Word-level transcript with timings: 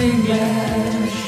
English. 0.00 1.18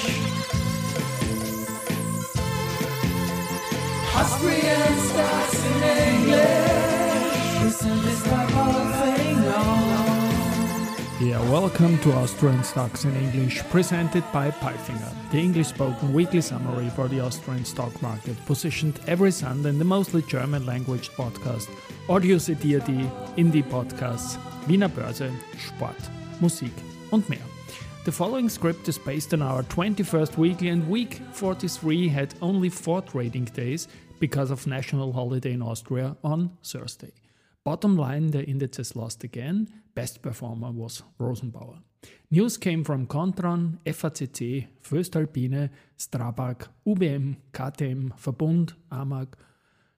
Stocks 5.10 5.64
in 5.66 5.82
English. 5.82 6.80
Palfinger. 8.54 9.60
Yeah, 11.20 11.40
welcome 11.50 11.98
to 11.98 12.12
Austrian 12.12 12.62
Stocks 12.62 13.04
in 13.04 13.16
English, 13.16 13.62
presented 13.70 14.24
by 14.32 14.50
Palfinger, 14.52 15.12
the 15.32 15.38
English 15.38 15.68
spoken 15.68 16.12
weekly 16.12 16.40
summary 16.40 16.90
for 16.90 17.08
the 17.08 17.20
Austrian 17.20 17.64
stock 17.64 18.00
market, 18.00 18.36
positioned 18.46 19.00
every 19.08 19.32
Sunday 19.32 19.70
in 19.70 19.78
the 19.78 19.84
mostly 19.84 20.22
German 20.22 20.64
language 20.64 21.10
podcast, 21.10 21.68
Audio 22.08 22.38
CD, 22.38 22.78
Indie 23.36 23.64
Podcasts, 23.64 24.38
Wiener 24.68 24.88
Börse, 24.88 25.30
Sport, 25.58 25.98
Musik 26.40 26.72
und 27.10 27.28
mehr. 27.28 27.49
The 28.02 28.12
following 28.12 28.48
script 28.48 28.88
is 28.88 28.96
based 28.96 29.34
on 29.34 29.42
our 29.42 29.62
21st 29.64 30.38
weekly, 30.38 30.68
and 30.70 30.88
week 30.88 31.20
43 31.32 32.08
had 32.08 32.34
only 32.40 32.70
four 32.70 33.02
trading 33.02 33.44
days 33.44 33.88
because 34.18 34.50
of 34.50 34.66
national 34.66 35.12
holiday 35.12 35.52
in 35.52 35.60
Austria 35.60 36.16
on 36.24 36.56
Thursday. 36.64 37.12
Bottom 37.62 37.98
line, 37.98 38.30
the 38.30 38.42
indices 38.42 38.96
lost 38.96 39.22
again. 39.22 39.68
Best 39.94 40.22
performer 40.22 40.70
was 40.70 41.02
Rosenbauer. 41.20 41.82
News 42.30 42.56
came 42.56 42.84
from 42.84 43.06
Kontron, 43.06 43.76
FACC, 43.84 44.66
Voestalpine, 44.82 45.68
Strabag, 45.98 46.68
UBM, 46.86 47.36
KTM, 47.52 48.18
Verbund, 48.18 48.72
AMAG, 48.90 49.34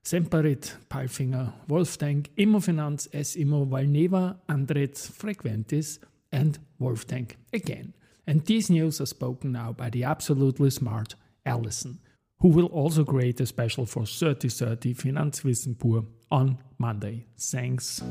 Semperit, 0.03 0.75
Palfinger, 0.89 1.53
Wolftank, 1.69 2.27
Immofinanz, 2.37 3.07
S-Immo, 3.13 3.65
Valneva, 3.65 4.35
Andritz, 4.49 5.09
Frequentis, 5.09 5.99
and 6.33 6.59
Wolftank 6.81 7.35
again. 7.53 7.93
And 8.27 8.45
these 8.45 8.69
news 8.69 8.99
are 8.99 9.05
spoken 9.05 9.51
now 9.51 9.71
by 9.71 9.89
the 9.89 10.03
absolutely 10.03 10.69
smart 10.69 11.15
Alison, 11.45 11.99
who 12.39 12.49
will 12.49 12.65
also 12.67 13.05
create 13.05 13.39
a 13.39 13.45
special 13.45 13.85
for 13.85 14.05
3030 14.05 14.93
Finanzwissen 14.95 15.77
pur 15.77 16.05
on 16.31 16.57
Monday. 16.77 17.25
Thanks. 17.37 18.01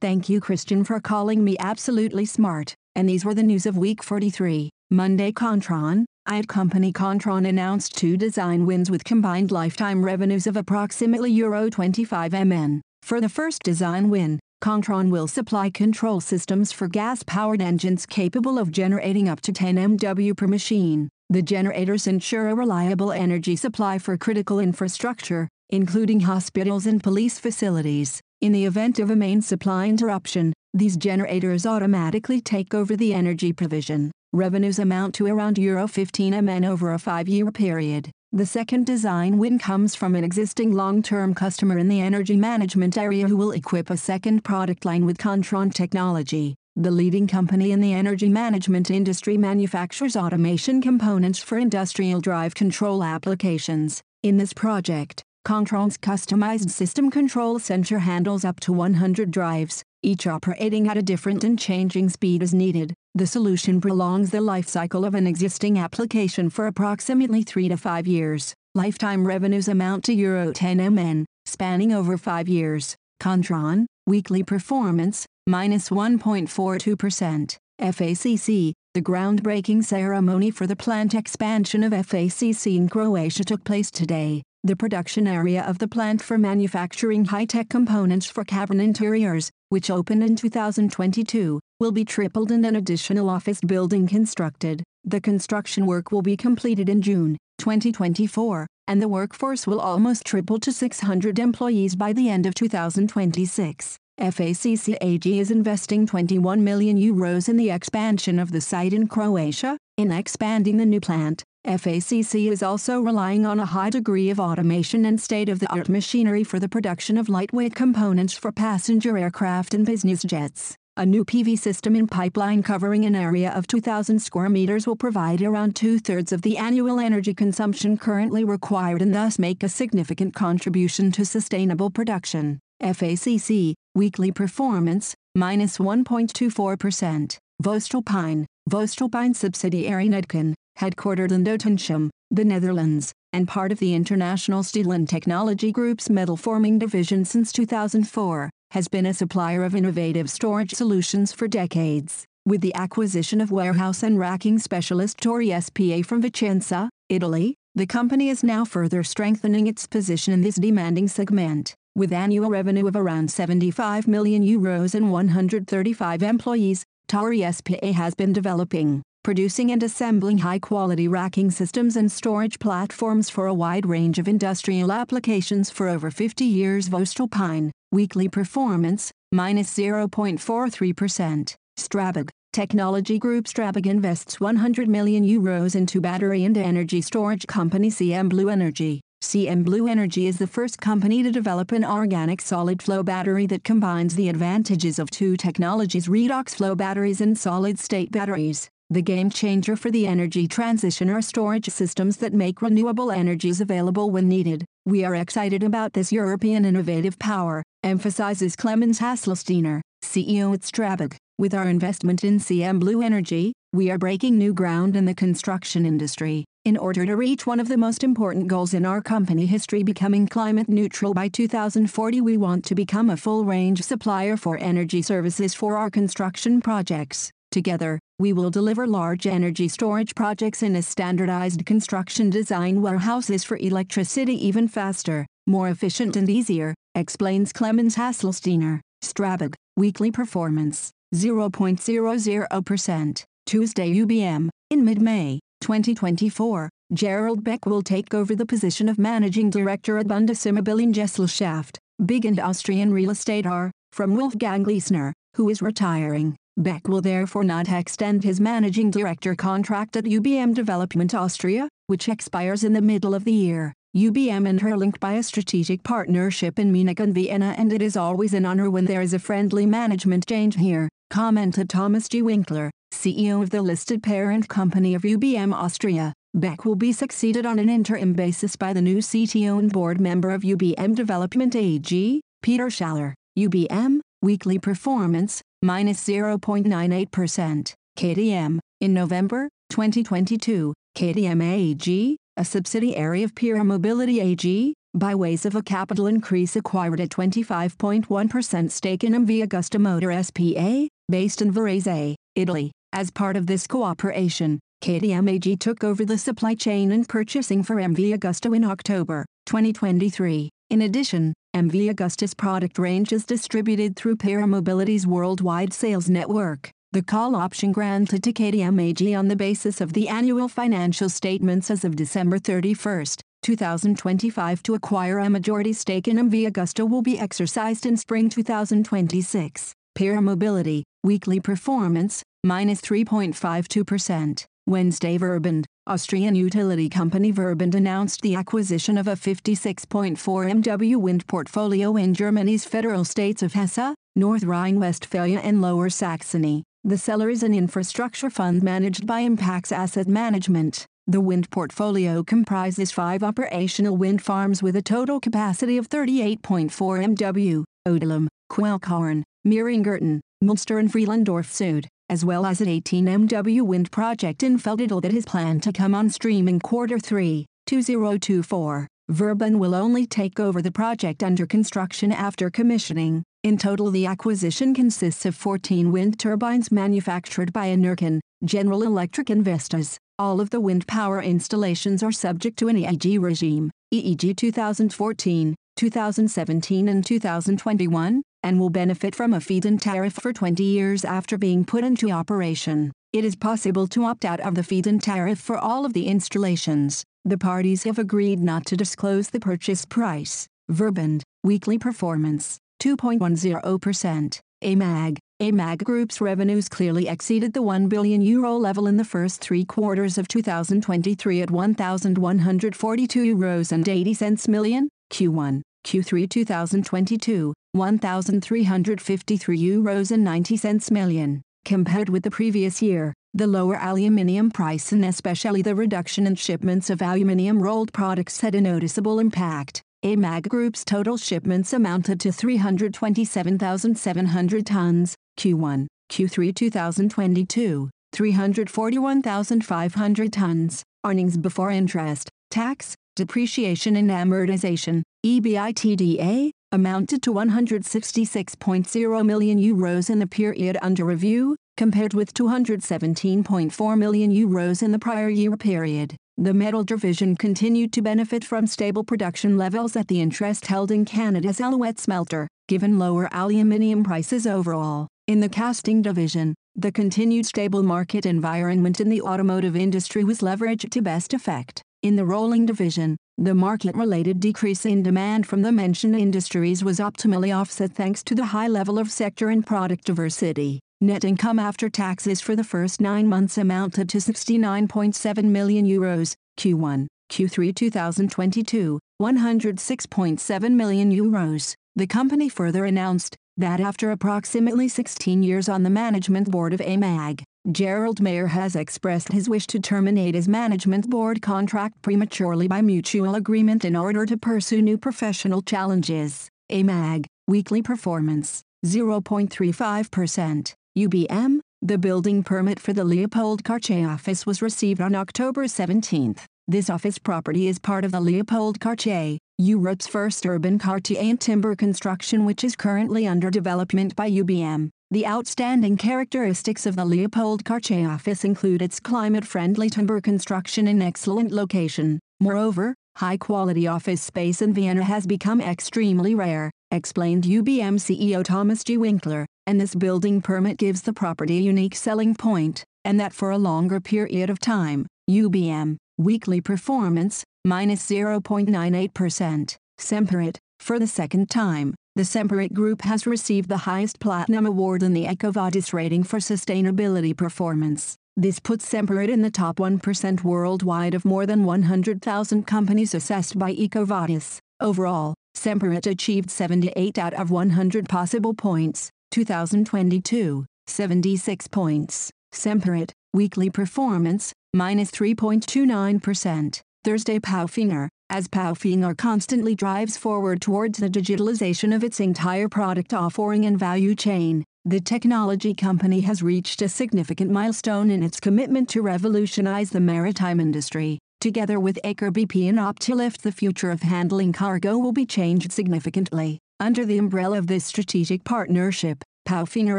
Thank 0.00 0.28
you, 0.28 0.40
Christian, 0.40 0.84
for 0.84 1.00
calling 1.00 1.42
me 1.42 1.56
absolutely 1.58 2.26
smart. 2.26 2.74
And 2.94 3.08
these 3.08 3.24
were 3.24 3.34
the 3.34 3.42
news 3.42 3.66
of 3.66 3.76
week 3.76 4.02
43. 4.02 4.70
Monday, 4.90 5.32
Kontron, 5.32 6.04
IoT 6.28 6.48
company 6.48 6.92
Kontron 6.92 7.48
announced 7.48 7.96
two 7.96 8.16
design 8.16 8.66
wins 8.66 8.90
with 8.90 9.04
combined 9.04 9.50
lifetime 9.50 10.04
revenues 10.04 10.46
of 10.46 10.56
approximately 10.56 11.30
Euro 11.32 11.70
25 11.70 12.32
MN. 12.32 12.82
For 13.06 13.20
the 13.20 13.28
first 13.28 13.62
design 13.62 14.10
win, 14.10 14.40
Kontron 14.60 15.10
will 15.10 15.28
supply 15.28 15.70
control 15.70 16.20
systems 16.20 16.72
for 16.72 16.88
gas-powered 16.88 17.62
engines 17.62 18.04
capable 18.04 18.58
of 18.58 18.72
generating 18.72 19.28
up 19.28 19.40
to 19.42 19.52
10 19.52 19.76
MW 19.76 20.36
per 20.36 20.48
machine. 20.48 21.08
The 21.30 21.40
generators 21.40 22.08
ensure 22.08 22.48
a 22.48 22.54
reliable 22.56 23.12
energy 23.12 23.54
supply 23.54 24.00
for 24.00 24.16
critical 24.16 24.58
infrastructure, 24.58 25.46
including 25.70 26.22
hospitals 26.22 26.84
and 26.84 27.00
police 27.00 27.38
facilities. 27.38 28.20
In 28.40 28.50
the 28.50 28.64
event 28.64 28.98
of 28.98 29.08
a 29.08 29.14
main 29.14 29.40
supply 29.40 29.86
interruption, 29.86 30.52
these 30.74 30.96
generators 30.96 31.64
automatically 31.64 32.40
take 32.40 32.74
over 32.74 32.96
the 32.96 33.14
energy 33.14 33.52
provision. 33.52 34.10
Revenues 34.32 34.80
amount 34.80 35.14
to 35.14 35.28
around 35.28 35.58
Euro 35.58 35.86
15 35.86 36.44
MN 36.44 36.64
over 36.64 36.92
a 36.92 36.98
five-year 36.98 37.52
period. 37.52 38.10
The 38.36 38.44
second 38.44 38.84
design 38.84 39.38
win 39.38 39.58
comes 39.58 39.94
from 39.94 40.14
an 40.14 40.22
existing 40.22 40.72
long-term 40.72 41.32
customer 41.32 41.78
in 41.78 41.88
the 41.88 42.02
energy 42.02 42.36
management 42.36 42.98
area 42.98 43.26
who 43.26 43.34
will 43.34 43.52
equip 43.52 43.88
a 43.88 43.96
second 43.96 44.44
product 44.44 44.84
line 44.84 45.06
with 45.06 45.16
Kontron 45.16 45.72
technology. 45.72 46.54
The 46.76 46.90
leading 46.90 47.26
company 47.26 47.72
in 47.72 47.80
the 47.80 47.94
energy 47.94 48.28
management 48.28 48.90
industry 48.90 49.38
manufactures 49.38 50.16
automation 50.16 50.82
components 50.82 51.38
for 51.38 51.56
industrial 51.56 52.20
drive 52.20 52.54
control 52.54 53.02
applications. 53.02 54.02
In 54.22 54.36
this 54.36 54.52
project, 54.52 55.22
Kontron's 55.46 55.96
customized 55.96 56.68
system 56.68 57.10
control 57.10 57.58
center 57.58 58.00
handles 58.00 58.44
up 58.44 58.60
to 58.60 58.72
100 58.74 59.30
drives, 59.30 59.82
each 60.02 60.26
operating 60.26 60.88
at 60.88 60.98
a 60.98 61.02
different 61.02 61.42
and 61.42 61.58
changing 61.58 62.10
speed 62.10 62.42
as 62.42 62.52
needed. 62.52 62.92
The 63.16 63.26
solution 63.26 63.80
prolongs 63.80 64.30
the 64.30 64.42
life 64.42 64.68
cycle 64.68 65.06
of 65.06 65.14
an 65.14 65.26
existing 65.26 65.78
application 65.78 66.50
for 66.50 66.66
approximately 66.66 67.42
3 67.42 67.70
to 67.70 67.78
5 67.78 68.06
years. 68.06 68.52
Lifetime 68.74 69.26
revenues 69.26 69.68
amount 69.68 70.04
to 70.04 70.12
Euro 70.12 70.52
10 70.52 70.94
MN, 70.94 71.24
spanning 71.46 71.94
over 71.94 72.18
5 72.18 72.46
years. 72.46 72.94
Kontron, 73.18 73.86
weekly 74.06 74.42
performance, 74.42 75.24
minus 75.46 75.88
1.42%. 75.88 77.56
FACC, 77.80 78.74
the 78.92 79.02
groundbreaking 79.02 79.82
ceremony 79.82 80.50
for 80.50 80.66
the 80.66 80.76
plant 80.76 81.14
expansion 81.14 81.84
of 81.84 81.94
FACC 81.94 82.76
in 82.76 82.86
Croatia 82.86 83.44
took 83.44 83.64
place 83.64 83.90
today. 83.90 84.42
The 84.62 84.76
production 84.76 85.26
area 85.26 85.62
of 85.62 85.78
the 85.78 85.88
plant 85.88 86.20
for 86.20 86.36
manufacturing 86.36 87.24
high-tech 87.24 87.70
components 87.70 88.26
for 88.26 88.44
cabin 88.44 88.78
interiors, 88.78 89.50
which 89.68 89.90
opened 89.90 90.22
in 90.22 90.36
2022, 90.36 91.60
will 91.80 91.92
be 91.92 92.04
tripled 92.04 92.50
and 92.50 92.64
an 92.64 92.76
additional 92.76 93.28
office 93.28 93.60
building 93.60 94.06
constructed. 94.06 94.82
The 95.04 95.20
construction 95.20 95.86
work 95.86 96.10
will 96.10 96.22
be 96.22 96.36
completed 96.36 96.88
in 96.88 97.02
June 97.02 97.36
2024, 97.58 98.66
and 98.88 99.00
the 99.00 99.08
workforce 99.08 99.66
will 99.66 99.80
almost 99.80 100.24
triple 100.24 100.58
to 100.60 100.72
600 100.72 101.38
employees 101.38 101.96
by 101.96 102.12
the 102.12 102.28
end 102.28 102.46
of 102.46 102.54
2026. 102.54 103.96
FACC 104.18 104.96
AG 105.02 105.38
is 105.38 105.50
investing 105.50 106.06
21 106.06 106.64
million 106.64 106.96
euros 106.96 107.48
in 107.50 107.56
the 107.58 107.70
expansion 107.70 108.38
of 108.38 108.50
the 108.50 108.62
site 108.62 108.94
in 108.94 109.06
Croatia. 109.08 109.76
In 109.98 110.10
expanding 110.10 110.78
the 110.78 110.86
new 110.86 111.00
plant, 111.00 111.42
FACC 111.66 112.48
is 112.48 112.62
also 112.62 113.00
relying 113.00 113.44
on 113.44 113.58
a 113.58 113.66
high 113.66 113.90
degree 113.90 114.30
of 114.30 114.38
automation 114.38 115.04
and 115.04 115.20
state-of-the-art 115.20 115.88
machinery 115.88 116.44
for 116.44 116.60
the 116.60 116.68
production 116.68 117.18
of 117.18 117.28
lightweight 117.28 117.74
components 117.74 118.34
for 118.34 118.52
passenger 118.52 119.18
aircraft 119.18 119.74
and 119.74 119.84
business 119.84 120.22
jets. 120.22 120.76
A 120.96 121.04
new 121.04 121.24
PV 121.24 121.58
system 121.58 121.96
in 121.96 122.06
pipeline 122.06 122.62
covering 122.62 123.04
an 123.04 123.16
area 123.16 123.50
of 123.50 123.66
2,000 123.66 124.20
square 124.20 124.48
meters 124.48 124.86
will 124.86 124.94
provide 124.94 125.42
around 125.42 125.74
two-thirds 125.74 126.30
of 126.30 126.42
the 126.42 126.56
annual 126.56 127.00
energy 127.00 127.34
consumption 127.34 127.98
currently 127.98 128.44
required 128.44 129.02
and 129.02 129.12
thus 129.12 129.36
make 129.36 129.64
a 129.64 129.68
significant 129.68 130.36
contribution 130.36 131.10
to 131.10 131.24
sustainable 131.24 131.90
production. 131.90 132.60
FACC, 132.80 133.74
weekly 133.96 134.30
performance, 134.30 135.14
minus 135.34 135.78
1.24%. 135.78 137.38
Voestalpine, 137.60 138.44
Voestalpine 138.70 139.34
subsidiary 139.34 140.08
Nedcan, 140.08 140.54
headquartered 140.78 141.32
in 141.32 141.44
Doetinchem, 141.44 142.10
the 142.30 142.44
Netherlands, 142.44 143.12
and 143.32 143.48
part 143.48 143.72
of 143.72 143.78
the 143.78 143.94
International 143.94 144.62
Steel 144.62 144.92
and 144.92 145.08
Technology 145.08 145.72
Group's 145.72 146.10
metal 146.10 146.36
forming 146.36 146.78
division 146.78 147.24
since 147.24 147.52
2004, 147.52 148.50
has 148.70 148.88
been 148.88 149.06
a 149.06 149.14
supplier 149.14 149.64
of 149.64 149.74
innovative 149.74 150.28
storage 150.28 150.72
solutions 150.72 151.32
for 151.32 151.48
decades. 151.48 152.24
With 152.44 152.60
the 152.60 152.74
acquisition 152.74 153.40
of 153.40 153.50
warehouse 153.50 154.02
and 154.02 154.18
racking 154.18 154.58
specialist 154.58 155.18
Tori 155.18 155.48
SPA 155.48 156.02
from 156.04 156.22
Vicenza, 156.22 156.88
Italy, 157.08 157.54
the 157.74 157.86
company 157.86 158.28
is 158.28 158.44
now 158.44 158.64
further 158.64 159.02
strengthening 159.02 159.66
its 159.66 159.86
position 159.86 160.32
in 160.32 160.42
this 160.42 160.56
demanding 160.56 161.08
segment. 161.08 161.74
With 161.94 162.12
annual 162.12 162.50
revenue 162.50 162.86
of 162.86 162.96
around 162.96 163.30
75 163.30 164.06
million 164.06 164.42
euros 164.42 164.94
and 164.94 165.10
135 165.10 166.22
employees, 166.22 166.84
Tori 167.08 167.40
SPA 167.50 167.92
has 167.92 168.14
been 168.14 168.32
developing, 168.32 169.02
producing 169.26 169.72
and 169.72 169.82
assembling 169.82 170.38
high-quality 170.38 171.08
racking 171.08 171.50
systems 171.50 171.96
and 171.96 172.12
storage 172.12 172.60
platforms 172.60 173.28
for 173.28 173.48
a 173.48 173.52
wide 173.52 173.84
range 173.84 174.20
of 174.20 174.28
industrial 174.28 174.92
applications 174.92 175.68
for 175.68 175.88
over 175.88 176.12
50 176.12 176.44
years. 176.44 176.88
Voestalpine, 176.88 177.72
weekly 177.90 178.28
performance, 178.28 179.10
minus 179.32 179.76
0.43%. 179.76 181.56
Strabag, 181.76 182.30
Technology 182.52 183.18
Group 183.18 183.46
Strabag 183.46 183.86
invests 183.86 184.38
100 184.38 184.88
million 184.88 185.24
euros 185.24 185.74
into 185.74 186.00
battery 186.00 186.44
and 186.44 186.56
energy 186.56 187.00
storage 187.00 187.48
company 187.48 187.90
CM 187.90 188.28
Blue 188.28 188.48
Energy. 188.48 189.00
CM 189.24 189.64
Blue 189.64 189.88
Energy 189.88 190.28
is 190.28 190.38
the 190.38 190.46
first 190.46 190.80
company 190.80 191.24
to 191.24 191.32
develop 191.32 191.72
an 191.72 191.84
organic 191.84 192.40
solid 192.40 192.80
flow 192.80 193.02
battery 193.02 193.46
that 193.46 193.64
combines 193.64 194.14
the 194.14 194.28
advantages 194.28 195.00
of 195.00 195.10
two 195.10 195.36
technologies 195.36 196.06
redox 196.06 196.50
flow 196.50 196.76
batteries 196.76 197.20
and 197.20 197.36
solid 197.36 197.76
state 197.80 198.12
batteries. 198.12 198.70
The 198.88 199.02
game 199.02 199.30
changer 199.30 199.74
for 199.74 199.90
the 199.90 200.06
energy 200.06 200.46
transition 200.46 201.10
are 201.10 201.20
storage 201.20 201.68
systems 201.68 202.18
that 202.18 202.32
make 202.32 202.62
renewable 202.62 203.10
energies 203.10 203.60
available 203.60 204.12
when 204.12 204.28
needed. 204.28 204.64
We 204.84 205.04
are 205.04 205.16
excited 205.16 205.64
about 205.64 205.92
this 205.92 206.12
European 206.12 206.64
innovative 206.64 207.18
power, 207.18 207.64
emphasizes 207.82 208.54
Klemens 208.54 209.00
Haselsteiner, 209.00 209.80
CEO 210.04 210.54
at 210.54 210.60
Strabag. 210.60 211.16
With 211.36 211.52
our 211.52 211.68
investment 211.68 212.22
in 212.22 212.38
CM 212.38 212.78
Blue 212.78 213.02
Energy, 213.02 213.52
we 213.72 213.90
are 213.90 213.98
breaking 213.98 214.38
new 214.38 214.54
ground 214.54 214.94
in 214.94 215.04
the 215.04 215.14
construction 215.14 215.84
industry. 215.84 216.44
In 216.64 216.76
order 216.76 217.04
to 217.06 217.16
reach 217.16 217.44
one 217.44 217.58
of 217.58 217.66
the 217.66 217.76
most 217.76 218.04
important 218.04 218.46
goals 218.46 218.72
in 218.72 218.86
our 218.86 219.02
company 219.02 219.46
history 219.46 219.82
becoming 219.82 220.28
climate 220.28 220.68
neutral 220.68 221.12
by 221.12 221.26
2040 221.26 222.20
we 222.20 222.36
want 222.36 222.64
to 222.64 222.76
become 222.76 223.10
a 223.10 223.16
full 223.16 223.44
range 223.44 223.82
supplier 223.82 224.36
for 224.36 224.56
energy 224.58 225.02
services 225.02 225.54
for 225.54 225.76
our 225.76 225.90
construction 225.90 226.60
projects. 226.60 227.32
Together, 227.50 227.98
we 228.18 228.32
will 228.32 228.50
deliver 228.50 228.86
large 228.86 229.26
energy 229.26 229.68
storage 229.68 230.14
projects 230.14 230.62
in 230.62 230.76
a 230.76 230.82
standardized 230.82 231.66
construction 231.66 232.30
design 232.30 232.80
warehouses 232.80 233.44
for 233.44 233.58
electricity 233.58 234.46
even 234.46 234.66
faster, 234.66 235.26
more 235.46 235.68
efficient 235.68 236.16
and 236.16 236.30
easier, 236.30 236.74
explains 236.94 237.52
Klemens 237.52 237.96
Haselsteiner, 237.96 238.80
Strabag, 239.04 239.54
weekly 239.76 240.10
performance, 240.10 240.90
0.00%, 241.14 243.24
Tuesday 243.44 243.94
UBM, 243.94 244.48
in 244.70 244.84
mid-May. 244.84 245.38
2024, 245.60 246.68
Gerald 246.92 247.44
Beck 247.44 247.66
will 247.66 247.82
take 247.82 248.14
over 248.14 248.34
the 248.34 248.46
position 248.46 248.88
of 248.88 248.98
Managing 248.98 249.50
Director 249.50 249.98
at 249.98 250.06
Bundesimmobilien 250.06 250.92
Gesellschaft, 250.92 251.78
big 252.04 252.24
and 252.24 252.40
Austrian 252.40 252.92
real 252.92 253.10
estate 253.10 253.46
R, 253.46 253.70
from 253.92 254.16
Wolfgang 254.16 254.62
Gleissner, 254.62 255.12
who 255.34 255.48
is 255.48 255.62
retiring. 255.62 256.36
Beck 256.58 256.88
will 256.88 257.02
therefore 257.02 257.44
not 257.44 257.68
extend 257.68 258.24
his 258.24 258.40
Managing 258.40 258.90
Director 258.90 259.34
contract 259.34 259.96
at 259.96 260.04
UBM 260.04 260.54
Development 260.54 261.14
Austria, 261.14 261.68
which 261.86 262.08
expires 262.08 262.64
in 262.64 262.72
the 262.72 262.80
middle 262.80 263.14
of 263.14 263.24
the 263.24 263.32
year. 263.32 263.74
UBM 263.94 264.48
and 264.48 264.60
her 264.60 264.70
are 264.70 264.76
linked 264.76 264.98
by 264.98 265.14
a 265.14 265.22
strategic 265.22 265.82
partnership 265.82 266.58
in 266.58 266.72
Munich 266.72 267.00
and 267.00 267.14
Vienna 267.14 267.54
and 267.58 267.72
it 267.72 267.82
is 267.82 267.96
always 267.96 268.34
an 268.34 268.46
honor 268.46 268.70
when 268.70 268.86
there 268.86 269.00
is 269.00 269.14
a 269.14 269.18
friendly 269.18 269.66
management 269.66 270.26
change 270.26 270.56
here, 270.56 270.88
commented 271.10 271.68
Thomas 271.68 272.08
G. 272.08 272.22
Winkler, 272.22 272.70
CEO 272.92 273.42
of 273.42 273.50
the 273.50 273.62
listed 273.62 274.02
parent 274.02 274.48
company 274.48 274.94
of 274.94 275.02
UBM 275.02 275.54
Austria, 275.54 276.12
Beck 276.36 276.66
will 276.66 276.76
be 276.76 276.92
succeeded 276.92 277.46
on 277.46 277.58
an 277.58 277.70
interim 277.70 278.12
basis 278.12 278.56
by 278.56 278.74
the 278.74 278.82
new 278.82 278.98
CTO 278.98 279.58
and 279.58 279.72
board 279.72 279.98
member 279.98 280.30
of 280.30 280.42
UBM 280.42 280.94
Development 280.94 281.56
AG, 281.56 282.20
Peter 282.42 282.66
Schaller. 282.66 283.14
UBM, 283.38 284.00
weekly 284.22 284.58
performance, 284.58 285.42
minus 285.62 286.02
0.98%. 286.06 287.74
KTM. 287.96 288.58
in 288.82 288.92
November 288.92 289.48
2022, 289.70 290.74
KTM 290.96 291.42
AG, 291.42 292.16
a 292.36 292.44
subsidiary 292.44 293.22
of 293.22 293.34
Pierer 293.34 293.64
Mobility 293.64 294.20
AG, 294.20 294.74
by 294.94 295.14
ways 295.14 295.46
of 295.46 295.54
a 295.54 295.62
capital 295.62 296.06
increase 296.06 296.56
acquired 296.56 297.00
a 297.00 297.08
25.1% 297.08 298.70
stake 298.70 299.02
in 299.02 299.12
MV 299.12 299.46
Agusta 299.46 299.80
Motor 299.80 300.22
SPA, 300.22 300.88
based 301.08 301.40
in 301.40 301.52
Varese, 301.52 302.14
Italy. 302.34 302.70
As 302.92 303.10
part 303.10 303.36
of 303.36 303.46
this 303.46 303.66
cooperation, 303.66 304.60
KTM 304.82 305.30
AG 305.30 305.56
took 305.56 305.82
over 305.82 306.04
the 306.04 306.18
supply 306.18 306.54
chain 306.54 306.92
and 306.92 307.08
purchasing 307.08 307.62
for 307.62 307.76
MV 307.76 308.14
Agusta 308.14 308.54
in 308.54 308.64
October 308.64 309.24
2023. 309.46 310.50
In 310.68 310.82
addition, 310.82 311.32
MV 311.56 311.94
Agusta's 311.94 312.34
product 312.34 312.78
range 312.78 313.14
is 313.14 313.24
distributed 313.24 313.96
through 313.96 314.16
Pierer 314.16 314.46
Mobility's 314.46 315.06
worldwide 315.06 315.72
sales 315.72 316.10
network. 316.10 316.68
The 316.92 317.00
call 317.00 317.34
option 317.34 317.72
granted 317.72 318.22
to 318.24 318.32
KTM 318.34 318.78
AG 318.78 319.14
on 319.14 319.28
the 319.28 319.36
basis 319.36 319.80
of 319.80 319.94
the 319.94 320.06
annual 320.06 320.48
financial 320.48 321.08
statements 321.08 321.70
as 321.70 321.82
of 321.82 321.96
December 321.96 322.38
31, 322.38 323.06
2025 323.42 324.62
to 324.64 324.74
acquire 324.74 325.18
a 325.18 325.30
majority 325.30 325.72
stake 325.72 326.06
in 326.06 326.18
MV 326.18 326.52
Agusta 326.52 326.86
will 326.86 327.00
be 327.00 327.18
exercised 327.18 327.86
in 327.86 327.96
spring 327.96 328.28
2026. 328.28 329.72
Pierer 329.96 330.22
Mobility, 330.22 330.84
weekly 331.02 331.40
performance, 331.40 332.22
minus 332.44 332.82
3.52%. 332.82 334.44
Wednesday 334.68 335.16
Verbund, 335.16 335.64
Austrian 335.86 336.34
utility 336.34 336.88
company 336.88 337.32
Verbund 337.32 337.76
announced 337.76 338.22
the 338.22 338.34
acquisition 338.34 338.98
of 338.98 339.06
a 339.06 339.12
56.4 339.12 340.16
MW 340.16 340.96
wind 340.96 341.24
portfolio 341.28 341.94
in 341.94 342.12
Germany's 342.12 342.64
federal 342.64 343.04
states 343.04 343.44
of 343.44 343.52
Hesse, 343.52 343.94
North 344.16 344.42
Rhine-Westphalia 344.42 345.38
and 345.38 345.62
Lower 345.62 345.88
Saxony. 345.88 346.64
The 346.82 346.98
seller 346.98 347.30
is 347.30 347.44
an 347.44 347.54
infrastructure 347.54 348.28
fund 348.28 348.64
managed 348.64 349.06
by 349.06 349.22
Impax 349.22 349.70
Asset 349.70 350.08
Management. 350.08 350.84
The 351.06 351.20
wind 351.20 351.48
portfolio 351.50 352.24
comprises 352.24 352.90
five 352.90 353.22
operational 353.22 353.96
wind 353.96 354.20
farms 354.20 354.64
with 354.64 354.74
a 354.74 354.82
total 354.82 355.20
capacity 355.20 355.78
of 355.78 355.88
38.4 355.88 356.70
MW, 356.70 357.62
Odilum, 357.86 358.26
Quellkorn, 358.50 359.22
Meiringen, 359.46 360.18
Münster 360.42 360.80
and 360.80 360.92
Freelandorf 360.92 361.46
Süd 361.52 361.86
as 362.08 362.24
well 362.24 362.46
as 362.46 362.60
an 362.60 362.68
18 362.68 363.04
MW 363.06 363.62
wind 363.62 363.90
project 363.90 364.42
in 364.42 364.58
Feldedal 364.58 365.00
that 365.02 365.12
is 365.12 365.24
planned 365.24 365.62
to 365.64 365.72
come 365.72 365.94
on 365.94 366.10
stream 366.10 366.48
in 366.48 366.60
quarter 366.60 366.98
3, 366.98 367.46
2024. 367.66 368.86
Verbund 369.10 369.58
will 369.58 369.74
only 369.74 370.06
take 370.06 370.40
over 370.40 370.60
the 370.60 370.72
project 370.72 371.22
under 371.22 371.46
construction 371.46 372.10
after 372.10 372.50
commissioning. 372.50 373.22
In 373.44 373.56
total 373.56 373.90
the 373.90 374.06
acquisition 374.06 374.74
consists 374.74 375.24
of 375.24 375.36
14 375.36 375.92
wind 375.92 376.18
turbines 376.18 376.72
manufactured 376.72 377.52
by 377.52 377.68
Enercon, 377.68 378.20
General 378.44 378.82
Electric 378.82 379.30
and 379.30 379.44
Vestas. 379.44 379.98
All 380.18 380.40
of 380.40 380.50
the 380.50 380.60
wind 380.60 380.86
power 380.86 381.22
installations 381.22 382.02
are 382.02 382.10
subject 382.10 382.58
to 382.58 382.68
an 382.68 382.76
EEG 382.76 383.20
regime, 383.20 383.70
EEG 383.94 384.36
2014, 384.36 385.54
2017 385.76 386.88
and 386.88 387.06
2021, 387.06 388.22
and 388.46 388.60
will 388.60 388.70
benefit 388.70 389.12
from 389.12 389.34
a 389.34 389.40
feed-in 389.40 389.76
tariff 389.76 390.12
for 390.12 390.32
20 390.32 390.62
years 390.62 391.04
after 391.04 391.36
being 391.36 391.64
put 391.64 391.82
into 391.82 392.12
operation. 392.12 392.92
It 393.12 393.24
is 393.24 393.34
possible 393.34 393.88
to 393.88 394.04
opt 394.04 394.24
out 394.24 394.38
of 394.38 394.54
the 394.54 394.62
feed-in 394.62 395.00
tariff 395.00 395.40
for 395.40 395.58
all 395.58 395.84
of 395.84 395.94
the 395.94 396.06
installations. 396.06 397.02
The 397.24 397.38
parties 397.38 397.82
have 397.82 397.98
agreed 397.98 398.38
not 398.38 398.64
to 398.66 398.76
disclose 398.76 399.30
the 399.30 399.40
purchase 399.40 399.84
price. 399.84 400.46
Verbund, 400.70 401.22
weekly 401.42 401.76
performance, 401.76 402.58
2.10%. 402.80 404.38
AMAG, 404.62 405.18
AMAG 405.42 405.84
Group's 405.84 406.20
revenues 406.20 406.68
clearly 406.68 407.08
exceeded 407.08 407.52
the 407.52 407.62
1 407.62 407.88
billion 407.88 408.20
euro 408.20 408.56
level 408.56 408.86
in 408.86 408.96
the 408.96 409.04
first 409.04 409.40
three 409.40 409.64
quarters 409.64 410.18
of 410.18 410.28
2023 410.28 411.42
at 411.42 411.50
1,142 411.50 413.36
euros 413.36 413.72
and 413.72 413.88
80 413.88 414.14
cents 414.14 414.46
million, 414.46 414.88
Q1, 415.12 415.62
Q3 415.84 416.30
2022, 416.30 417.52
1,353 417.76 419.58
euros 419.58 420.10
and 420.10 420.24
90 420.24 420.56
cents 420.56 420.90
million. 420.90 421.42
Compared 421.64 422.08
with 422.08 422.22
the 422.22 422.30
previous 422.30 422.80
year, 422.80 423.12
the 423.34 423.46
lower 423.46 423.76
aluminium 423.76 424.50
price 424.50 424.92
and 424.92 425.04
especially 425.04 425.60
the 425.62 425.74
reduction 425.74 426.26
in 426.26 426.34
shipments 426.34 426.88
of 426.90 427.02
aluminium 427.02 427.62
rolled 427.62 427.92
products 427.92 428.40
had 428.40 428.54
a 428.54 428.60
noticeable 428.60 429.18
impact. 429.18 429.82
AMAG 430.04 430.48
Group's 430.48 430.84
total 430.84 431.16
shipments 431.16 431.72
amounted 431.72 432.20
to 432.20 432.30
327,700 432.30 434.66
tons, 434.66 435.14
Q1, 435.38 435.86
Q3 436.10 436.54
2022, 436.54 437.90
341,500 438.12 440.32
tons. 440.32 440.82
Earnings 441.04 441.36
before 441.36 441.70
interest, 441.70 442.28
tax, 442.50 442.94
depreciation 443.16 443.96
and 443.96 444.10
amortization, 444.10 445.02
EBITDA, 445.24 446.50
amounted 446.72 447.22
to 447.22 447.32
166.0 447.32 449.26
million 449.26 449.58
euros 449.58 450.10
in 450.10 450.18
the 450.18 450.26
period 450.26 450.76
under 450.82 451.04
review, 451.04 451.56
compared 451.76 452.14
with 452.14 452.34
217.4 452.34 453.98
million 453.98 454.30
euros 454.32 454.82
in 454.82 454.92
the 454.92 454.98
prior 454.98 455.28
year 455.28 455.56
period. 455.56 456.16
The 456.38 456.52
metal 456.52 456.84
division 456.84 457.34
continued 457.36 457.92
to 457.94 458.02
benefit 458.02 458.44
from 458.44 458.66
stable 458.66 459.04
production 459.04 459.56
levels 459.56 459.96
at 459.96 460.08
the 460.08 460.20
interest 460.20 460.66
held 460.66 460.90
in 460.90 461.04
Canada's 461.04 461.60
Alouette 461.60 461.98
smelter, 461.98 462.46
given 462.68 462.98
lower 462.98 463.28
aluminium 463.32 464.04
prices 464.04 464.46
overall. 464.46 465.08
In 465.26 465.40
the 465.40 465.48
casting 465.48 466.02
division, 466.02 466.54
the 466.74 466.92
continued 466.92 467.46
stable 467.46 467.82
market 467.82 468.26
environment 468.26 469.00
in 469.00 469.08
the 469.08 469.22
automotive 469.22 469.74
industry 469.74 470.24
was 470.24 470.40
leveraged 470.40 470.90
to 470.90 471.00
best 471.00 471.32
effect. 471.32 471.82
In 472.06 472.14
the 472.14 472.24
rolling 472.24 472.66
division, 472.66 473.16
the 473.36 473.52
market-related 473.52 474.38
decrease 474.38 474.86
in 474.86 475.02
demand 475.02 475.44
from 475.44 475.62
the 475.62 475.72
mentioned 475.72 476.14
industries 476.14 476.84
was 476.84 477.00
optimally 477.00 477.52
offset 477.52 477.94
thanks 477.94 478.22
to 478.22 478.34
the 478.36 478.44
high 478.44 478.68
level 478.68 479.00
of 479.00 479.10
sector 479.10 479.48
and 479.48 479.66
product 479.66 480.04
diversity. 480.04 480.78
Net 481.00 481.24
income 481.24 481.58
after 481.58 481.90
taxes 481.90 482.40
for 482.40 482.54
the 482.54 482.62
first 482.62 483.00
nine 483.00 483.26
months 483.26 483.58
amounted 483.58 484.08
to 484.10 484.18
69.7 484.18 485.44
million 485.46 485.84
euros, 485.84 486.36
Q1, 486.60 487.08
Q3 487.32 487.74
2022, 487.74 489.00
106.7 489.20 490.70
million 490.70 491.10
euros. 491.10 491.74
The 491.96 492.06
company 492.06 492.48
further 492.48 492.84
announced 492.84 493.34
that 493.56 493.80
after 493.80 494.12
approximately 494.12 494.86
16 494.86 495.42
years 495.42 495.68
on 495.68 495.82
the 495.82 495.90
management 495.90 496.52
board 496.52 496.72
of 496.72 496.78
AMAG, 496.78 497.42
Gerald 497.72 498.20
Mayer 498.20 498.46
has 498.46 498.76
expressed 498.76 499.32
his 499.32 499.48
wish 499.48 499.66
to 499.66 499.80
terminate 499.80 500.36
his 500.36 500.46
management 500.46 501.10
board 501.10 501.42
contract 501.42 502.00
prematurely 502.00 502.68
by 502.68 502.80
mutual 502.80 503.34
agreement 503.34 503.84
in 503.84 503.96
order 503.96 504.24
to 504.24 504.36
pursue 504.36 504.80
new 504.80 504.96
professional 504.96 505.62
challenges. 505.62 506.48
AMAG, 506.70 507.26
weekly 507.48 507.82
performance, 507.82 508.62
0.35%. 508.84 510.74
UBM, 510.96 511.58
the 511.82 511.98
building 511.98 512.44
permit 512.44 512.78
for 512.78 512.92
the 512.92 513.04
Leopold 513.04 513.64
Quartier 513.64 514.08
office 514.08 514.46
was 514.46 514.62
received 514.62 515.00
on 515.00 515.16
October 515.16 515.66
17. 515.66 516.36
This 516.68 516.88
office 516.88 517.18
property 517.18 517.66
is 517.66 517.80
part 517.80 518.04
of 518.04 518.12
the 518.12 518.20
Leopold 518.20 518.78
Quartier, 518.80 519.38
Europe's 519.58 520.06
first 520.06 520.46
urban 520.46 520.78
Quartier 520.78 521.20
in 521.20 521.36
timber 521.36 521.74
construction 521.74 522.44
which 522.44 522.62
is 522.62 522.76
currently 522.76 523.26
under 523.26 523.50
development 523.50 524.14
by 524.14 524.30
UBM. 524.30 524.90
The 525.12 525.24
outstanding 525.24 525.96
characteristics 525.98 526.84
of 526.84 526.96
the 526.96 527.04
Leopold 527.04 527.64
Quartier 527.64 528.10
office 528.10 528.44
include 528.44 528.82
its 528.82 528.98
climate-friendly 528.98 529.88
timber 529.90 530.20
construction 530.20 530.88
and 530.88 531.00
excellent 531.00 531.52
location. 531.52 532.18
Moreover, 532.40 532.92
high-quality 533.18 533.86
office 533.86 534.20
space 534.20 534.60
in 534.60 534.74
Vienna 534.74 535.04
has 535.04 535.24
become 535.24 535.60
extremely 535.60 536.34
rare, 536.34 536.72
explained 536.90 537.44
UBM 537.44 538.00
CEO 538.00 538.42
Thomas 538.42 538.82
G. 538.82 538.96
Winkler, 538.98 539.46
and 539.68 539.80
this 539.80 539.94
building 539.94 540.42
permit 540.42 540.76
gives 540.76 541.02
the 541.02 541.12
property 541.12 541.58
a 541.58 541.62
unique 541.62 541.94
selling 541.94 542.34
point, 542.34 542.82
and 543.04 543.20
that 543.20 543.32
for 543.32 543.52
a 543.52 543.58
longer 543.58 544.00
period 544.00 544.50
of 544.50 544.58
time. 544.58 545.06
UBM, 545.30 545.98
weekly 546.18 546.60
performance, 546.60 547.44
minus 547.64 548.04
0.98%. 548.10 549.76
Semperit, 550.00 550.56
for 550.80 550.98
the 550.98 551.06
second 551.06 551.48
time, 551.48 551.94
the 552.16 552.22
Semperit 552.22 552.72
Group 552.72 553.02
has 553.02 553.26
received 553.26 553.68
the 553.68 553.84
highest 553.84 554.20
Platinum 554.20 554.64
Award 554.64 555.02
in 555.02 555.12
the 555.12 555.26
EcoVadis 555.26 555.92
rating 555.92 556.24
for 556.24 556.38
sustainability 556.38 557.36
performance. 557.36 558.16
This 558.34 558.58
puts 558.58 558.90
Semperit 558.90 559.28
in 559.28 559.42
the 559.42 559.50
top 559.50 559.76
1% 559.76 560.42
worldwide 560.42 561.12
of 561.12 561.26
more 561.26 561.44
than 561.44 561.64
100,000 561.64 562.66
companies 562.66 563.12
assessed 563.12 563.58
by 563.58 563.74
EcoVadis. 563.74 564.56
Overall, 564.80 565.34
Semperit 565.54 566.06
achieved 566.06 566.50
78 566.50 567.18
out 567.18 567.34
of 567.34 567.50
100 567.50 568.08
possible 568.08 568.54
points, 568.54 569.10
2022, 569.32 570.64
76 570.86 571.68
points. 571.68 572.30
Semperit, 572.54 573.10
weekly 573.34 573.68
performance, 573.68 574.54
minus 574.72 575.10
3.29%. 575.10 576.80
Thursday 577.04 577.38
Palfinger, 577.38 578.08
as 578.30 578.48
Palfinger 578.48 579.16
constantly 579.16 579.74
drives 579.74 580.16
forward 580.16 580.60
towards 580.60 580.98
the 580.98 581.08
digitalization 581.08 581.94
of 581.94 582.04
its 582.04 582.20
entire 582.20 582.68
product 582.68 583.14
offering 583.14 583.64
and 583.64 583.78
value 583.78 584.14
chain, 584.14 584.64
the 584.84 585.00
technology 585.00 585.72
company 585.72 586.20
has 586.20 586.42
reached 586.42 586.82
a 586.82 586.88
significant 586.88 587.50
milestone 587.50 588.10
in 588.10 588.22
its 588.22 588.38
commitment 588.38 588.88
to 588.90 589.00
revolutionize 589.00 589.90
the 589.90 590.00
maritime 590.00 590.60
industry. 590.60 591.18
Together 591.40 591.80
with 591.80 591.98
Aker 592.04 592.30
BP 592.30 592.68
and 592.68 592.78
Optilift 592.78 593.42
the 593.42 593.52
future 593.52 593.90
of 593.90 594.02
handling 594.02 594.52
cargo 594.52 594.98
will 594.98 595.12
be 595.12 595.24
changed 595.24 595.72
significantly. 595.72 596.58
Under 596.78 597.06
the 597.06 597.18
umbrella 597.18 597.56
of 597.56 597.68
this 597.68 597.86
strategic 597.86 598.44
partnership, 598.44 599.24
Palfinger 599.48 599.98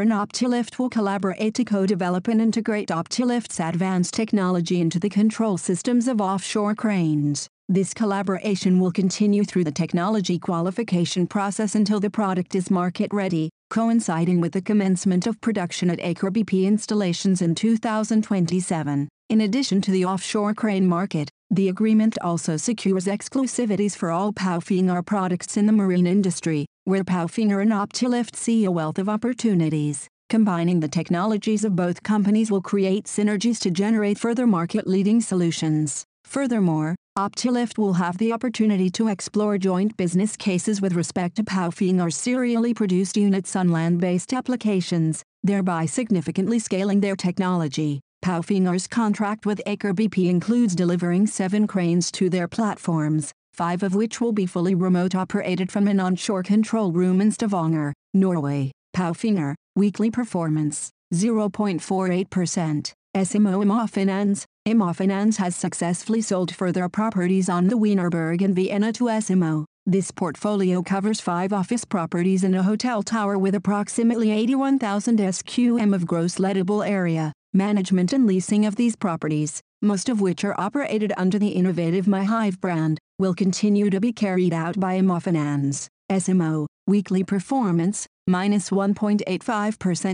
and 0.00 0.12
Optilift 0.12 0.78
will 0.78 0.90
collaborate 0.90 1.54
to 1.54 1.64
co-develop 1.64 2.28
and 2.28 2.40
integrate 2.40 2.88
Optilift's 2.90 3.58
advanced 3.58 4.14
technology 4.14 4.80
into 4.80 5.00
the 5.00 5.08
control 5.08 5.58
systems 5.58 6.06
of 6.06 6.20
offshore 6.20 6.74
cranes. 6.74 7.48
This 7.70 7.92
collaboration 7.92 8.80
will 8.80 8.90
continue 8.90 9.44
through 9.44 9.64
the 9.64 9.70
technology 9.70 10.38
qualification 10.38 11.26
process 11.26 11.74
until 11.74 12.00
the 12.00 12.08
product 12.08 12.54
is 12.54 12.70
market 12.70 13.12
ready, 13.12 13.50
coinciding 13.68 14.40
with 14.40 14.52
the 14.52 14.62
commencement 14.62 15.26
of 15.26 15.38
production 15.42 15.90
at 15.90 15.98
Aker 15.98 16.30
BP 16.30 16.64
installations 16.64 17.42
in 17.42 17.54
2027. 17.54 19.06
In 19.28 19.40
addition 19.42 19.82
to 19.82 19.90
the 19.90 20.06
offshore 20.06 20.54
crane 20.54 20.86
market, 20.86 21.28
the 21.50 21.68
agreement 21.68 22.16
also 22.22 22.56
secures 22.56 23.04
exclusivities 23.04 23.94
for 23.94 24.10
all 24.10 24.32
Palfinger 24.32 25.04
products 25.04 25.58
in 25.58 25.66
the 25.66 25.72
marine 25.72 26.06
industry, 26.06 26.64
where 26.84 27.04
Palfinger 27.04 27.60
and 27.60 27.72
Optilift 27.72 28.34
see 28.34 28.64
a 28.64 28.70
wealth 28.70 28.98
of 28.98 29.10
opportunities. 29.10 30.08
Combining 30.30 30.80
the 30.80 30.88
technologies 30.88 31.66
of 31.66 31.76
both 31.76 32.02
companies 32.02 32.50
will 32.50 32.62
create 32.62 33.04
synergies 33.04 33.58
to 33.58 33.70
generate 33.70 34.18
further 34.18 34.46
market-leading 34.46 35.20
solutions. 35.20 36.06
Furthermore, 36.24 36.94
Optilift 37.18 37.78
will 37.78 37.94
have 37.94 38.16
the 38.18 38.32
opportunity 38.32 38.88
to 38.90 39.08
explore 39.08 39.58
joint 39.58 39.96
business 39.96 40.36
cases 40.36 40.80
with 40.80 40.92
respect 40.92 41.34
to 41.34 41.42
Palfinger's 41.42 42.14
serially 42.14 42.72
produced 42.72 43.16
units 43.16 43.56
on 43.56 43.72
land-based 43.72 44.32
applications, 44.32 45.24
thereby 45.42 45.84
significantly 45.84 46.60
scaling 46.60 47.00
their 47.00 47.16
technology. 47.16 47.98
Palfinger's 48.24 48.86
contract 48.86 49.46
with 49.46 49.60
Aker 49.66 49.96
BP 49.96 50.30
includes 50.30 50.76
delivering 50.76 51.26
seven 51.26 51.66
cranes 51.66 52.12
to 52.12 52.30
their 52.30 52.46
platforms, 52.46 53.32
five 53.52 53.82
of 53.82 53.96
which 53.96 54.20
will 54.20 54.30
be 54.30 54.46
fully 54.46 54.76
remote 54.76 55.16
operated 55.16 55.72
from 55.72 55.88
an 55.88 55.98
onshore 55.98 56.44
control 56.44 56.92
room 56.92 57.20
in 57.20 57.32
Stavanger, 57.32 57.92
Norway. 58.14 58.70
Palfinger, 58.94 59.56
weekly 59.74 60.12
performance, 60.12 60.90
0.48%. 61.12 62.92
S 63.18 63.34
Immo 63.34 63.64
Immofinanz, 63.64 64.44
Immofinanz 64.64 65.38
has 65.38 65.56
successfully 65.56 66.20
sold 66.20 66.54
further 66.54 66.88
properties 66.88 67.48
on 67.48 67.66
the 67.66 67.74
Wienerberg 67.74 68.42
in 68.42 68.54
Vienna 68.54 68.92
to 68.92 69.08
S 69.10 69.28
Immo. 69.28 69.64
This 69.84 70.12
portfolio 70.12 70.82
covers 70.82 71.20
five 71.20 71.52
office 71.52 71.84
properties 71.84 72.44
and 72.44 72.54
a 72.54 72.62
hotel 72.62 73.02
tower 73.02 73.36
with 73.36 73.56
approximately 73.56 74.30
81,000 74.30 75.18
SQM 75.18 75.92
of 75.96 76.06
gross 76.06 76.36
lettable 76.36 76.88
area. 76.88 77.32
Management 77.52 78.12
and 78.12 78.24
leasing 78.24 78.64
of 78.64 78.76
these 78.76 78.94
properties, 78.94 79.60
most 79.82 80.08
of 80.08 80.20
which 80.20 80.44
are 80.44 80.54
operated 80.56 81.12
under 81.16 81.40
the 81.40 81.48
innovative 81.48 82.06
MyHive 82.06 82.60
brand, 82.60 83.00
will 83.18 83.34
continue 83.34 83.90
to 83.90 83.98
be 83.98 84.12
carried 84.12 84.52
out 84.52 84.78
by 84.78 84.96
Immofinanz. 84.96 85.88
S 86.08 86.28
Immo, 86.28 86.68
weekly 86.86 87.24
performance, 87.24 88.06
minus 88.28 88.70
1.85% 88.70 89.24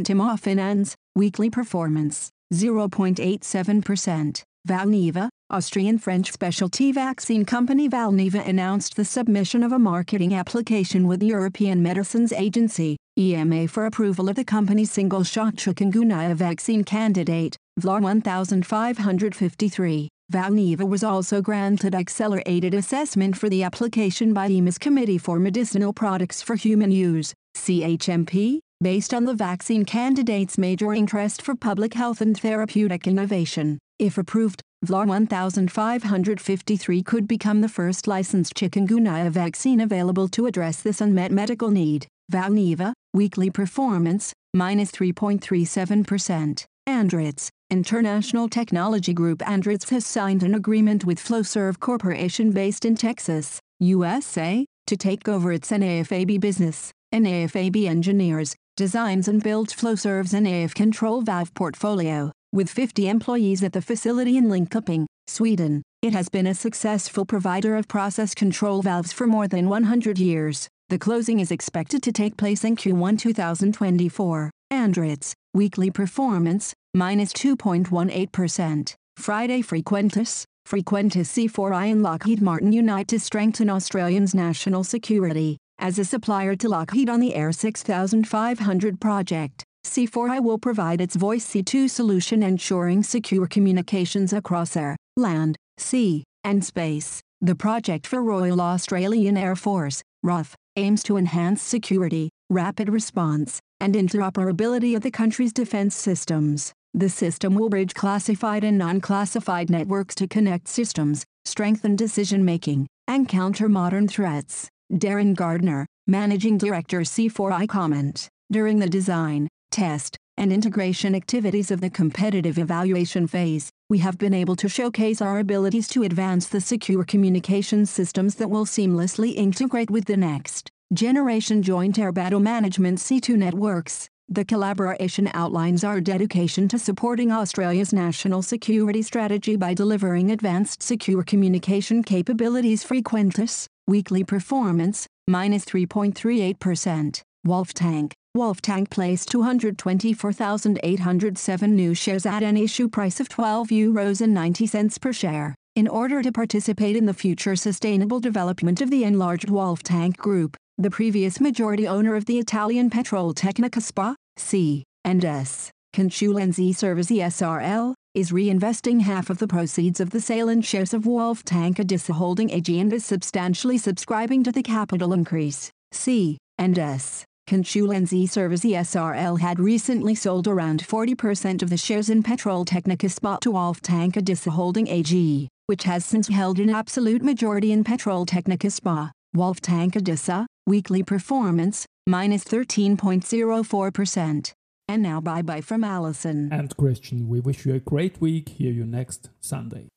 Immofinanz, 0.08 0.94
weekly 1.14 1.50
performance, 1.50 2.30
0.87%. 2.54 4.42
Valneva, 4.66 5.28
Austrian-French 5.50 6.32
specialty 6.32 6.90
vaccine 6.90 7.44
company 7.44 7.86
Valneva 7.88 8.44
announced 8.48 8.96
the 8.96 9.04
submission 9.04 9.62
of 9.62 9.70
a 9.72 9.78
marketing 9.78 10.34
application 10.34 11.06
with 11.06 11.20
the 11.20 11.26
European 11.26 11.82
Medicines 11.82 12.32
Agency, 12.32 12.96
EMA 13.18 13.68
for 13.68 13.84
approval 13.84 14.30
of 14.30 14.36
the 14.36 14.44
company's 14.44 14.90
single-shot 14.90 15.56
chikungunya 15.56 16.34
vaccine 16.34 16.82
candidate, 16.82 17.58
VLA 17.78 18.02
1553. 18.02 20.08
Valneva 20.32 20.88
was 20.88 21.04
also 21.04 21.42
granted 21.42 21.94
accelerated 21.94 22.72
assessment 22.72 23.36
for 23.36 23.50
the 23.50 23.62
application 23.62 24.32
by 24.32 24.48
EMA's 24.48 24.78
Committee 24.78 25.18
for 25.18 25.38
Medicinal 25.38 25.92
Products 25.92 26.40
for 26.40 26.56
Human 26.56 26.90
Use, 26.90 27.34
CHMP, 27.56 28.60
based 28.84 29.14
on 29.14 29.24
the 29.24 29.32
vaccine 29.32 29.82
candidate's 29.82 30.58
major 30.58 30.92
interest 30.92 31.40
for 31.40 31.54
public 31.54 31.94
health 31.94 32.20
and 32.20 32.38
therapeutic 32.38 33.06
innovation. 33.06 33.78
If 33.98 34.18
approved, 34.18 34.60
VLA 34.84 35.08
1553 35.08 37.02
could 37.02 37.26
become 37.26 37.62
the 37.62 37.68
first 37.70 38.06
licensed 38.06 38.54
chikungunya 38.54 39.30
vaccine 39.30 39.80
available 39.80 40.28
to 40.28 40.44
address 40.44 40.82
this 40.82 41.00
unmet 41.00 41.32
medical 41.32 41.70
need. 41.70 42.06
Valneva, 42.30 42.92
weekly 43.14 43.48
performance, 43.48 44.34
minus 44.52 44.90
3.37%. 44.90 46.66
Andritz, 46.86 47.48
International 47.70 48.50
Technology 48.50 49.14
Group 49.14 49.38
Andritz 49.38 49.88
has 49.88 50.04
signed 50.04 50.42
an 50.42 50.54
agreement 50.54 51.06
with 51.06 51.18
Flowserve 51.18 51.80
Corporation 51.80 52.50
based 52.50 52.84
in 52.84 52.96
Texas, 52.96 53.60
USA, 53.80 54.66
to 54.86 54.96
take 54.98 55.26
over 55.26 55.52
its 55.52 55.70
NAFAB 55.70 56.38
business. 56.38 56.92
NAFAB 57.14 57.86
engineers, 57.86 58.56
designs 58.76 59.28
and 59.28 59.42
builds 59.42 59.72
Flowserve's 59.74 60.32
NAF 60.32 60.74
control 60.74 61.22
valve 61.22 61.54
portfolio. 61.54 62.32
With 62.52 62.68
50 62.68 63.08
employees 63.08 63.62
at 63.62 63.72
the 63.72 63.82
facility 63.82 64.36
in 64.36 64.46
Linköping, 64.46 65.06
Sweden, 65.26 65.82
it 66.02 66.12
has 66.12 66.28
been 66.28 66.46
a 66.46 66.54
successful 66.54 67.24
provider 67.24 67.76
of 67.76 67.88
process 67.88 68.34
control 68.34 68.82
valves 68.82 69.12
for 69.12 69.26
more 69.26 69.48
than 69.48 69.68
100 69.68 70.18
years. 70.18 70.68
The 70.88 70.98
closing 70.98 71.40
is 71.40 71.50
expected 71.50 72.02
to 72.02 72.12
take 72.12 72.36
place 72.36 72.64
in 72.64 72.76
Q1 72.76 73.18
2024. 73.18 74.50
Andritz, 74.72 75.32
weekly 75.54 75.90
performance, 75.90 76.74
minus 76.94 77.32
2.18%. 77.32 78.94
Friday 79.16 79.62
Frequentis, 79.62 80.44
Frequentis 80.68 81.28
C4I 81.48 81.90
and 81.90 82.02
Lockheed 82.02 82.42
Martin 82.42 82.72
unite 82.72 83.08
to 83.08 83.20
strengthen 83.20 83.70
Australians' 83.70 84.34
national 84.34 84.84
security. 84.84 85.58
As 85.78 85.98
a 85.98 86.04
supplier 86.04 86.56
to 86.56 86.68
Lockheed 86.68 87.10
on 87.10 87.20
the 87.20 87.34
Air 87.34 87.52
6500 87.52 89.00
project, 89.00 89.64
C4I 89.84 90.42
will 90.42 90.58
provide 90.58 91.00
its 91.00 91.16
Voice 91.16 91.46
C2 91.46 91.90
solution 91.90 92.42
ensuring 92.42 93.02
secure 93.02 93.46
communications 93.46 94.32
across 94.32 94.76
air, 94.76 94.96
land, 95.16 95.56
sea, 95.78 96.24
and 96.42 96.64
space. 96.64 97.20
The 97.40 97.54
project 97.54 98.06
for 98.06 98.22
Royal 98.22 98.60
Australian 98.60 99.36
Air 99.36 99.56
Force, 99.56 100.02
RAF, 100.22 100.56
aims 100.76 101.02
to 101.02 101.16
enhance 101.16 101.60
security, 101.60 102.30
rapid 102.48 102.88
response, 102.88 103.60
and 103.80 103.94
interoperability 103.94 104.96
of 104.96 105.02
the 105.02 105.10
country's 105.10 105.52
defense 105.52 105.94
systems. 105.94 106.72
The 106.94 107.10
system 107.10 107.54
will 107.54 107.68
bridge 107.68 107.92
classified 107.92 108.64
and 108.64 108.78
non-classified 108.78 109.68
networks 109.68 110.14
to 110.14 110.28
connect 110.28 110.68
systems, 110.68 111.24
strengthen 111.44 111.96
decision-making, 111.96 112.86
and 113.06 113.28
counter 113.28 113.68
modern 113.68 114.08
threats. 114.08 114.68
Darren 114.92 115.34
Gardner, 115.34 115.86
Managing 116.06 116.58
Director 116.58 117.00
C4I 117.00 117.68
comment, 117.68 118.28
during 118.52 118.78
the 118.78 118.88
design, 118.88 119.48
test, 119.70 120.16
and 120.36 120.52
integration 120.52 121.14
activities 121.14 121.70
of 121.70 121.80
the 121.80 121.88
competitive 121.88 122.58
evaluation 122.58 123.26
phase, 123.26 123.70
we 123.88 123.98
have 123.98 124.18
been 124.18 124.34
able 124.34 124.56
to 124.56 124.68
showcase 124.68 125.22
our 125.22 125.38
abilities 125.38 125.88
to 125.88 126.02
advance 126.02 126.48
the 126.48 126.60
secure 126.60 127.04
communication 127.04 127.86
systems 127.86 128.34
that 128.34 128.50
will 128.50 128.66
seamlessly 128.66 129.34
integrate 129.34 129.90
with 129.90 130.04
the 130.04 130.16
next 130.16 130.70
generation 130.92 131.62
joint 131.62 131.98
air 131.98 132.12
battle 132.12 132.40
management 132.40 132.98
C2 132.98 133.36
networks. 133.36 134.08
The 134.28 134.44
collaboration 134.44 135.30
outlines 135.34 135.84
our 135.84 136.00
dedication 136.00 136.68
to 136.68 136.78
supporting 136.78 137.30
Australia's 137.32 137.92
national 137.92 138.42
security 138.42 139.02
strategy 139.02 139.56
by 139.56 139.74
delivering 139.74 140.30
advanced 140.30 140.82
secure 140.82 141.22
communication 141.22 142.02
capabilities 142.02 142.84
Frequentis, 142.84 143.66
weekly 143.86 144.24
performance, 144.24 145.06
minus 145.26 145.64
3.38%. 145.64 147.22
Wolftank. 147.46 148.12
Wolf 148.36 148.60
Tank 148.60 148.90
placed 148.90 149.28
224,807 149.28 151.76
new 151.76 151.94
shares 151.94 152.26
at 152.26 152.42
an 152.42 152.56
issue 152.56 152.88
price 152.88 153.20
of 153.20 153.28
12 153.28 153.68
euros 153.68 154.20
and 154.20 154.34
90 154.34 154.66
cents 154.66 154.98
per 154.98 155.12
share. 155.12 155.54
In 155.76 155.86
order 155.86 156.20
to 156.20 156.32
participate 156.32 156.96
in 156.96 157.06
the 157.06 157.14
future 157.14 157.54
sustainable 157.54 158.18
development 158.18 158.80
of 158.80 158.90
the 158.90 159.04
enlarged 159.04 159.46
Wolftank 159.48 160.16
Group, 160.16 160.56
the 160.78 160.90
previous 160.90 161.40
majority 161.40 161.86
owner 161.86 162.16
of 162.16 162.24
the 162.24 162.38
Italian 162.38 162.90
Petroltecnica 162.90 163.80
SPA, 163.80 164.16
C, 164.36 164.82
and 165.04 165.24
S, 165.24 165.70
Consulenzi 165.94 166.70
Servizi 166.70 167.18
SRL, 167.18 167.94
is 168.14 168.30
reinvesting 168.30 169.00
half 169.00 169.28
of 169.28 169.38
the 169.38 169.48
proceeds 169.48 169.98
of 169.98 170.10
the 170.10 170.20
sale 170.20 170.48
in 170.48 170.62
shares 170.62 170.94
of 170.94 171.02
Wolftank 171.02 171.78
Adisa 171.78 172.12
Holding 172.12 172.48
AG 172.50 172.78
and 172.78 172.92
is 172.92 173.04
substantially 173.04 173.76
subscribing 173.76 174.44
to 174.44 174.52
the 174.52 174.62
capital 174.62 175.12
increase. 175.12 175.72
C, 175.90 176.38
and 176.56 176.78
S. 176.78 177.24
Consulenzi 177.48 178.28
Servizi 178.28 178.70
SRL 178.70 179.40
had 179.40 179.58
recently 179.58 180.14
sold 180.14 180.46
around 180.46 180.84
40% 180.84 181.60
of 181.60 181.70
the 181.70 181.76
shares 181.76 182.08
in 182.08 182.22
Petroltecnica 182.22 183.10
SPA 183.10 183.38
to 183.40 183.50
Wolftank 183.50 184.12
Adisa 184.12 184.52
Holding 184.52 184.86
AG, 184.86 185.48
which 185.66 185.82
has 185.82 186.04
since 186.04 186.28
held 186.28 186.60
an 186.60 186.70
absolute 186.70 187.22
majority 187.22 187.72
in 187.72 187.82
Petroltecnica 187.82 188.70
SPA. 188.70 189.10
Wolftank 189.36 189.94
Adisa, 189.94 190.46
weekly 190.66 191.02
performance, 191.02 191.84
minus 192.06 192.44
13.04%. 192.44 194.52
And 194.88 195.02
now 195.02 195.20
bye 195.20 195.42
bye 195.42 195.60
from 195.60 195.82
Alison. 195.82 196.52
And 196.52 196.76
Christian, 196.76 197.28
we 197.28 197.40
wish 197.40 197.64
you 197.64 197.74
a 197.74 197.80
great 197.80 198.20
week. 198.20 198.50
Hear 198.50 198.72
you 198.72 198.84
next 198.84 199.30
Sunday. 199.40 199.88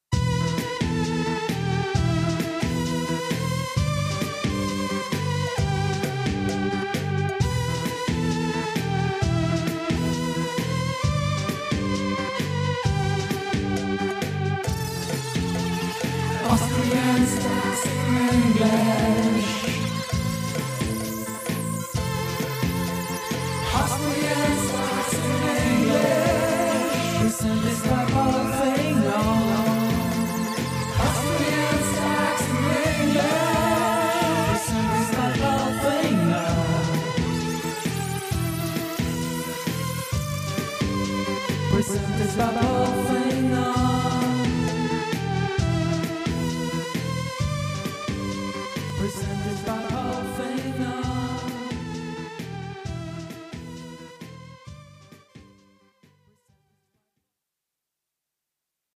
listen 27.47 27.63
this 27.63 27.85
love. 27.91 28.06